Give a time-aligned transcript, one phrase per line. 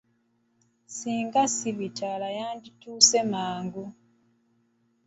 [0.95, 3.85] Singa si bitaala yandituuse mangu.